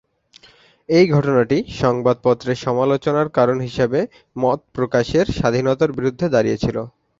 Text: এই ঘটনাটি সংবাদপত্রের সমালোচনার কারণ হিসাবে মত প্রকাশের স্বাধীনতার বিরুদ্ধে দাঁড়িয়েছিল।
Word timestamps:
এই 0.89 1.05
ঘটনাটি 1.09 1.57
সংবাদপত্রের 1.81 2.57
সমালোচনার 2.65 3.27
কারণ 3.37 3.57
হিসাবে 3.67 3.99
মত 4.35 4.59
প্রকাশের 4.75 5.25
স্বাধীনতার 5.37 5.91
বিরুদ্ধে 5.97 6.25
দাঁড়িয়েছিল। 6.29 6.77